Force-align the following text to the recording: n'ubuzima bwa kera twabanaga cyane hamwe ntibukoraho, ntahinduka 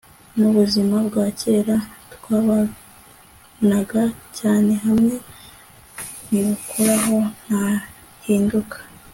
n'ubuzima 0.37 0.95
bwa 1.07 1.25
kera 1.39 1.75
twabanaga 2.13 4.03
cyane 4.37 4.71
hamwe 4.85 5.13
ntibukoraho, 6.27 7.17
ntahinduka 7.45 8.77